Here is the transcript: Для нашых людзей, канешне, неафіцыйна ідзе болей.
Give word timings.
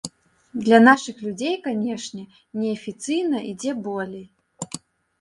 Для 0.67 0.79
нашых 0.87 1.15
людзей, 1.25 1.55
канешне, 1.69 2.23
неафіцыйна 2.65 3.45
ідзе 3.55 3.79
болей. 3.93 4.29